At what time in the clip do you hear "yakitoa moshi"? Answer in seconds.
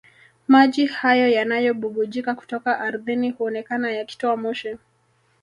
3.91-4.77